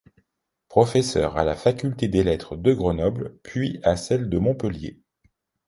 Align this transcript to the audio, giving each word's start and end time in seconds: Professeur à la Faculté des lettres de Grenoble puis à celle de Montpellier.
Professeur 0.67 1.37
à 1.37 1.43
la 1.43 1.55
Faculté 1.55 2.07
des 2.07 2.23
lettres 2.23 2.55
de 2.55 2.73
Grenoble 2.73 3.37
puis 3.43 3.79
à 3.83 3.95
celle 3.97 4.29
de 4.31 4.39
Montpellier. 4.39 4.99